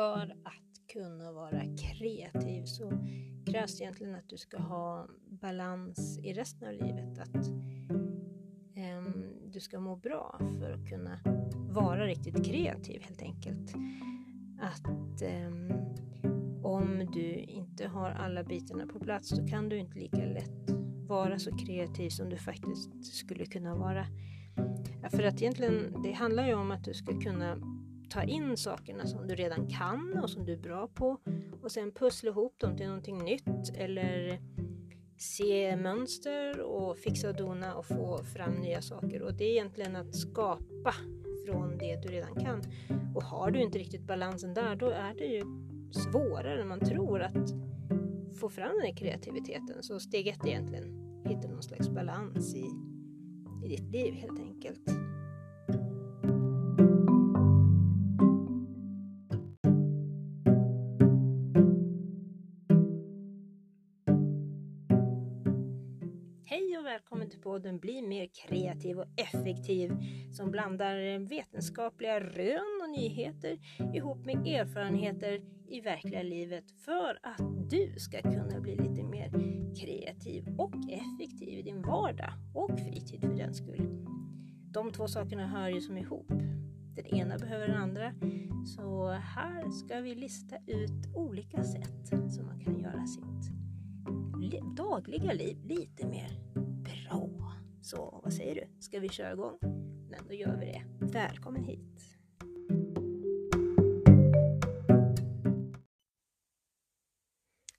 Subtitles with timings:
[0.00, 2.92] För att kunna vara kreativ så
[3.46, 7.18] krävs det egentligen att du ska ha balans i resten av livet.
[7.18, 7.48] Att
[8.76, 11.20] um, du ska må bra för att kunna
[11.54, 13.74] vara riktigt kreativ helt enkelt.
[14.60, 15.72] Att um,
[16.62, 20.70] om du inte har alla bitarna på plats så kan du inte lika lätt
[21.08, 24.06] vara så kreativ som du faktiskt skulle kunna vara.
[25.02, 27.69] Ja, för att egentligen, det handlar ju om att du ska kunna
[28.10, 31.16] ta in sakerna som du redan kan och som du är bra på
[31.62, 34.40] och sen pussla ihop dem till någonting nytt eller
[35.18, 39.22] se mönster och fixa och dona och få fram nya saker.
[39.22, 40.94] Och det är egentligen att skapa
[41.46, 42.62] från det du redan kan.
[43.14, 45.42] Och har du inte riktigt balansen där, då är det ju
[45.92, 47.50] svårare än man tror att
[48.40, 49.82] få fram den här kreativiteten.
[49.82, 52.64] Så steg ett är egentligen hitta någon slags balans i,
[53.64, 55.09] i ditt liv helt enkelt.
[66.50, 69.92] Hej och välkommen till podden Bli mer kreativ och effektiv
[70.32, 73.58] som blandar vetenskapliga rön och nyheter
[73.94, 79.30] ihop med erfarenheter i verkliga livet för att du ska kunna bli lite mer
[79.80, 84.06] kreativ och effektiv i din vardag och fritid för den skull.
[84.72, 86.28] De två sakerna hör ju som ihop.
[86.96, 88.12] Den ena behöver den andra.
[88.76, 93.59] Så här ska vi lista ut olika sätt som man kan göra sitt
[94.76, 96.30] dagliga liv lite mer
[96.82, 97.30] bra.
[97.82, 98.82] Så vad säger du?
[98.82, 99.58] Ska vi köra igång?
[100.10, 100.84] Men då gör vi det.
[101.00, 102.16] Välkommen hit!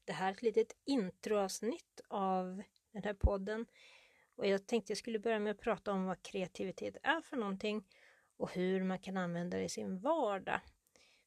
[0.05, 3.65] Det här är ett litet introavsnitt av den här podden.
[4.35, 7.83] Och jag tänkte jag skulle börja med att prata om vad kreativitet är för någonting
[8.37, 10.59] och hur man kan använda det i sin vardag.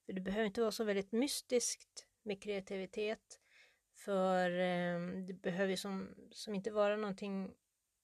[0.06, 3.40] För det behöver inte vara så väldigt mystiskt med kreativitet.
[3.94, 7.54] För eh, det behöver som, som inte vara någonting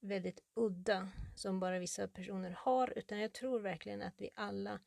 [0.00, 4.80] väldigt udda som bara vissa personer har, utan jag tror verkligen att vi alla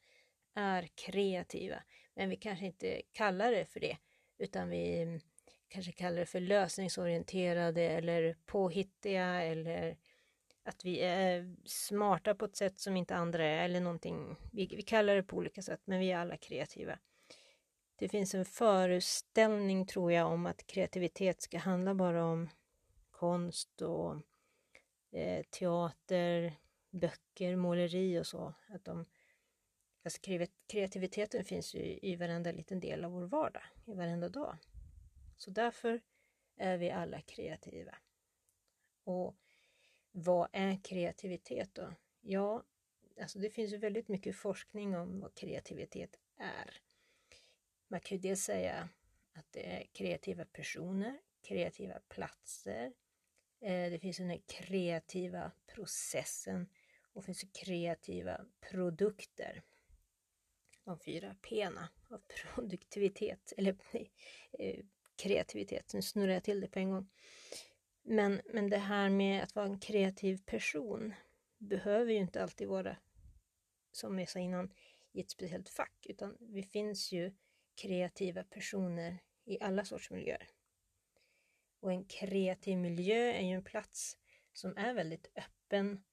[0.56, 1.84] är kreativa.
[2.14, 3.98] Men vi kanske inte kallar det för det,
[4.38, 5.20] utan vi mm,
[5.68, 9.98] kanske kallar det för lösningsorienterade eller påhittiga eller
[10.64, 14.36] att vi är smarta på ett sätt som inte andra är eller någonting.
[14.52, 17.00] Vi, vi kallar det på olika sätt, men vi är alla kreativa.
[17.96, 22.50] Det finns en föreställning, tror jag, om att kreativitet ska handla bara om
[23.12, 24.16] konst och
[25.12, 26.54] eh, teater,
[26.90, 28.54] böcker, måleri och så.
[28.68, 29.06] Att de,
[30.04, 30.22] alltså
[30.68, 34.58] kreativiteten finns ju i varenda liten del av vår vardag, i varenda dag.
[35.38, 36.02] Så därför
[36.58, 37.96] är vi alla kreativa.
[39.04, 39.36] Och
[40.12, 41.94] vad är kreativitet då?
[42.22, 42.64] Ja,
[43.22, 46.82] alltså det finns ju väldigt mycket forskning om vad kreativitet är.
[47.94, 48.90] Man kan ju dels säga
[49.34, 52.94] att det är kreativa personer, kreativa platser,
[53.62, 56.70] eh, det finns den kreativa processen
[57.14, 59.64] och det finns kreativa produkter.
[60.84, 63.78] De fyra P'na av produktivitet, eller
[64.60, 65.94] eh, kreativitet.
[65.94, 67.10] Nu snurrar jag till det på en gång.
[68.02, 71.14] Men, men det här med att vara en kreativ person
[71.58, 72.98] behöver ju inte alltid vara,
[73.92, 74.74] som jag sa innan,
[75.12, 77.34] i ett speciellt fack, utan vi finns ju
[77.76, 80.48] kreativa personer i alla sorts miljöer.
[81.80, 84.18] Och en kreativ miljö är ju en plats
[84.54, 86.04] som är väldigt öppen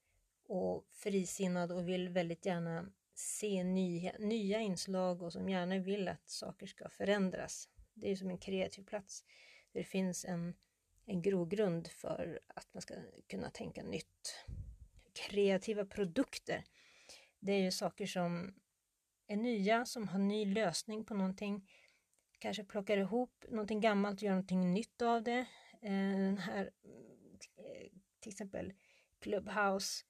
[0.45, 6.29] och frisinnad och vill väldigt gärna se nya, nya inslag och som gärna vill att
[6.29, 7.69] saker ska förändras.
[7.95, 9.25] Det är som en kreativ plats
[9.73, 10.55] där det finns en,
[11.07, 12.95] en grogrund för att man ska
[13.29, 14.45] kunna tänka nytt.
[15.13, 16.65] Kreativa produkter,
[17.39, 18.55] det är ju saker som
[19.31, 21.69] är nya, som har ny lösning på någonting.
[22.39, 25.47] Kanske plockar ihop någonting gammalt och gör någonting nytt av det.
[25.83, 26.71] Eh, den här,
[27.57, 27.89] eh,
[28.21, 28.73] till exempel
[29.21, 30.05] Clubhouse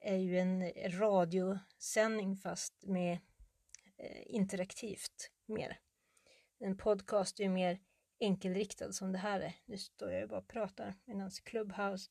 [0.00, 3.18] är ju en radiosändning fast med
[3.96, 5.78] eh, interaktivt mer.
[6.58, 7.80] En podcast är ju mer
[8.20, 9.54] enkelriktad som det här är.
[9.64, 12.10] Nu står jag ju bara och pratar medan Clubhouse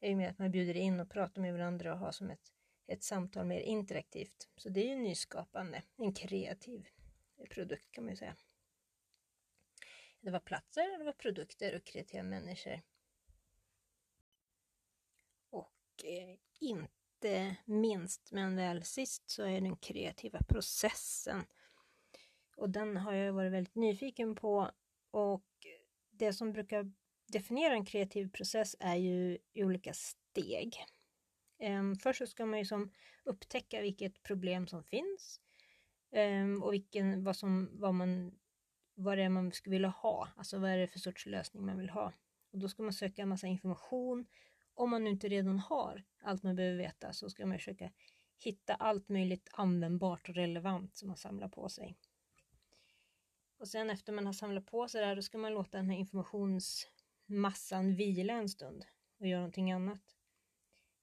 [0.00, 2.52] är ju mer att man bjuder in och pratar med varandra och har som ett,
[2.86, 4.48] ett samtal mer interaktivt.
[4.56, 6.88] Så det är ju nyskapande, en kreativ
[7.50, 8.36] produkt kan man ju säga.
[10.20, 12.80] Det var platser, det var produkter och kreativa människor.
[15.50, 21.44] Och eh, inte minst men väl sist så är den kreativa processen
[22.56, 24.70] och den har jag varit väldigt nyfiken på
[25.10, 25.46] och
[26.10, 26.92] det som brukar
[27.26, 30.76] definiera en kreativ process är ju i olika steg.
[31.62, 32.90] Ehm, först så ska man ju som
[33.24, 35.40] upptäcka vilket problem som finns.
[36.12, 38.38] Ehm, och vilken, vad, som, vad, man,
[38.94, 40.28] vad det är man skulle vilja ha.
[40.36, 42.12] Alltså vad är det för sorts lösning man vill ha.
[42.52, 44.26] Och då ska man söka en massa information.
[44.74, 47.92] Om man nu inte redan har allt man behöver veta så ska man försöka
[48.38, 51.98] hitta allt möjligt användbart och relevant som man samlar på sig.
[53.58, 55.90] Och sen efter man har samlat på sig det här, då ska man låta den
[55.90, 58.84] här informationsmassan vila en stund
[59.18, 60.16] och göra någonting annat.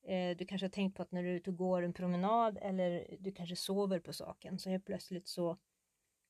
[0.03, 2.57] Eh, du kanske har tänkt på att när du är ute och går en promenad
[2.61, 5.57] eller du kanske sover på saken så helt plötsligt så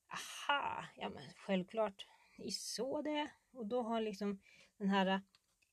[0.09, 2.05] aha, ja men självklart,
[2.37, 3.29] ni så det.
[3.51, 4.41] Och då har liksom
[4.77, 5.21] den här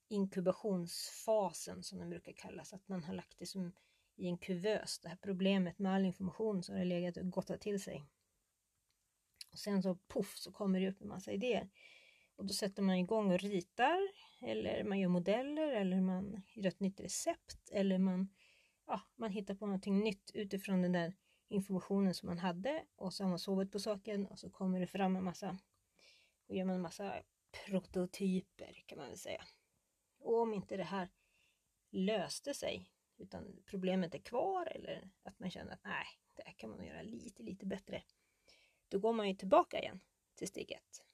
[0.08, 3.72] inkubationsfasen som den brukar kallas, att man har lagt det som
[4.16, 7.82] i en kuvös, det här problemet med all information som har legat och gottat till
[7.82, 8.04] sig.
[9.52, 11.68] Och sen så poff så kommer det upp en massa idéer.
[12.36, 14.08] Och då sätter man igång och ritar
[14.40, 18.28] eller man gör modeller eller man gör ett nytt recept eller man,
[18.86, 21.14] ja, man hittar på någonting nytt utifrån den där
[21.48, 24.86] informationen som man hade och så har man sovit på saken och så kommer det
[24.86, 25.58] fram en massa
[26.46, 27.22] och gör man en massa
[27.66, 29.44] prototyper kan man väl säga.
[30.18, 31.08] Och om inte det här
[31.90, 36.70] löste sig utan problemet är kvar eller att man känner att nej, det här kan
[36.70, 38.02] man göra lite, lite bättre.
[38.88, 40.00] Då går man ju tillbaka igen
[40.34, 41.05] till steg ett.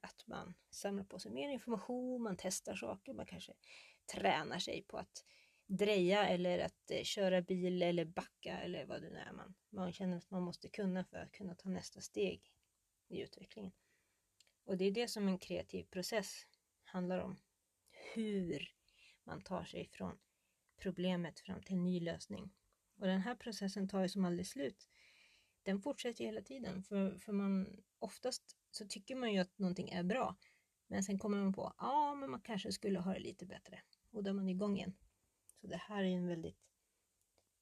[0.00, 3.52] Att man samlar på sig mer information, man testar saker, man kanske
[4.14, 5.24] tränar sig på att
[5.66, 9.92] dreja eller att eh, köra bil eller backa eller vad det nu är man, man
[9.92, 12.52] känner att man måste kunna för att kunna ta nästa steg
[13.08, 13.72] i utvecklingen.
[14.64, 16.46] Och det är det som en kreativ process
[16.84, 17.36] handlar om.
[18.14, 18.74] Hur
[19.24, 20.18] man tar sig från
[20.76, 22.50] problemet fram till en ny lösning.
[22.96, 24.88] Och den här processen tar ju som aldrig slut.
[25.62, 30.02] Den fortsätter hela tiden för, för man oftast så tycker man ju att någonting är
[30.02, 30.36] bra.
[30.86, 33.80] Men sen kommer man på, ja men man kanske skulle ha det lite bättre.
[34.10, 34.96] Och då är man igång igen.
[35.60, 36.58] Så det här är en väldigt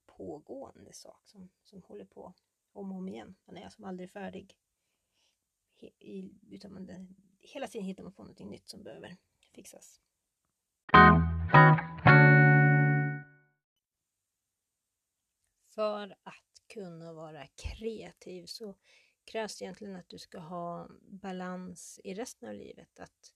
[0.06, 2.34] pågående sak som, som håller på
[2.72, 3.36] om och om igen.
[3.44, 4.58] Man är som aldrig färdig.
[5.76, 9.16] He, i, utan man, hela tiden hittar man på någonting nytt som behöver
[9.52, 10.00] fixas.
[15.74, 18.74] För att kunna vara kreativ så
[19.24, 23.00] krävs egentligen att du ska ha balans i resten av livet.
[23.00, 23.32] Att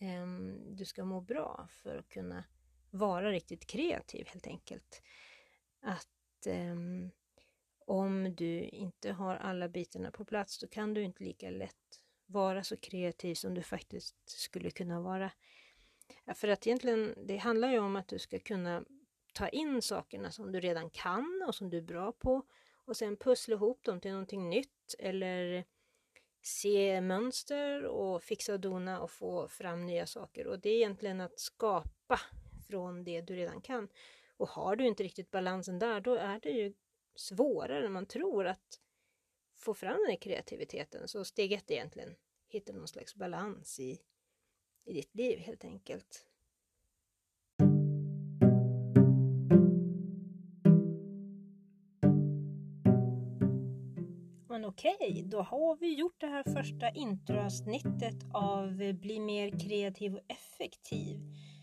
[0.00, 2.44] um, du ska må bra för att kunna
[2.90, 5.02] vara riktigt kreativ helt enkelt.
[5.80, 7.10] Att um,
[7.86, 12.64] om du inte har alla bitarna på plats då kan du inte lika lätt vara
[12.64, 15.30] så kreativ som du faktiskt skulle kunna vara.
[16.24, 18.84] Ja, för att egentligen, det handlar ju om att du ska kunna
[19.32, 22.42] ta in sakerna som du redan kan och som du är bra på
[22.88, 25.64] och sen pussla ihop dem till någonting nytt eller
[26.42, 30.46] se mönster och fixa och dona och få fram nya saker.
[30.46, 32.20] Och det är egentligen att skapa
[32.68, 33.88] från det du redan kan.
[34.36, 36.74] Och har du inte riktigt balansen där, då är det ju
[37.14, 38.80] svårare än man tror att
[39.56, 41.08] få fram den här kreativiteten.
[41.08, 42.16] Så steg ett är egentligen
[42.48, 44.00] hitta någon slags balans i,
[44.84, 46.26] i ditt liv helt enkelt.
[54.68, 60.20] Okej, okay, då har vi gjort det här första introavsnittet av Bli mer kreativ och
[60.28, 61.20] effektiv.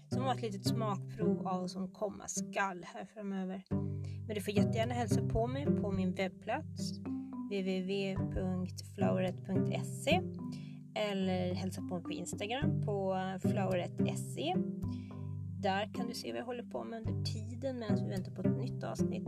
[0.10, 3.64] Som var ett litet smakprov av vad som komma skall här framöver.
[4.28, 7.00] Men du får jättegärna hälsa på mig på min webbplats
[7.46, 10.22] www.floweret.se
[10.96, 14.56] eller hälsa på mig på Instagram på floweret.se.
[15.62, 18.42] Där kan du se vad jag håller på med under tiden medan vi väntar på
[18.42, 19.28] ett nytt avsnitt.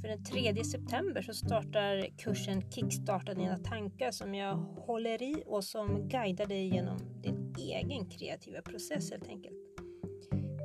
[0.00, 5.64] För den 3 september så startar kursen Kickstarta dina tankar som jag håller i och
[5.64, 9.56] som guidar dig genom din egen kreativa process helt enkelt.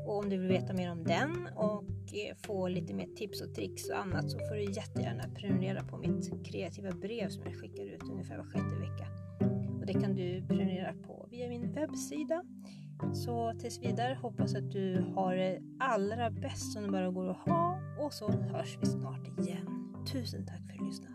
[0.07, 3.55] Och om du vill veta mer om den och eh, få lite mer tips och
[3.55, 7.83] tricks och annat så får du jättegärna prenumerera på mitt kreativa brev som jag skickar
[7.83, 9.07] ut ungefär var sjätte vecka.
[9.79, 12.43] Och det kan du prenumerera på via min webbsida.
[13.13, 17.37] Så tills vidare hoppas att du har det allra bäst som det bara går att
[17.37, 19.93] ha och så hörs vi snart igen.
[20.13, 21.12] Tusen tack för att du lyssnade.